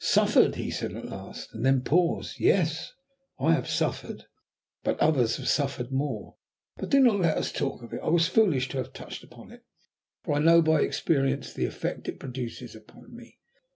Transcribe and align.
"Suffered?" 0.00 0.54
he 0.54 0.70
said 0.70 0.94
at 0.96 1.10
last, 1.10 1.52
and 1.52 1.62
then 1.62 1.82
paused. 1.82 2.40
"Yes, 2.40 2.94
I 3.38 3.52
have 3.52 3.68
suffered 3.68 4.24
but 4.82 4.98
others 4.98 5.36
have 5.36 5.46
suffered 5.46 5.92
more. 5.92 6.36
But 6.78 6.88
do 6.88 7.00
not 7.00 7.20
let 7.20 7.36
us 7.36 7.52
talk 7.52 7.82
of 7.82 7.92
it. 7.92 8.00
I 8.02 8.08
was 8.08 8.26
foolish 8.26 8.70
to 8.70 8.78
have 8.78 8.94
touched 8.94 9.22
upon 9.22 9.50
it, 9.50 9.62
for 10.24 10.36
I 10.36 10.38
know 10.38 10.62
by 10.62 10.80
experience 10.80 11.52
the 11.52 11.66
effect 11.66 12.08
it 12.08 12.18
produces 12.18 12.74
upon 12.74 13.14
me." 13.14 13.40